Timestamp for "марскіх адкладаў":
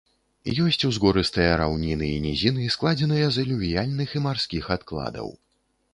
4.29-5.27